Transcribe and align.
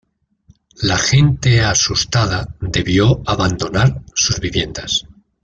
La 0.81 0.97
gente 0.97 1.61
asustada 1.61 2.55
debió 2.59 3.21
abandonar 3.27 4.01
sus 4.15 4.39
viviendas. 4.39 5.05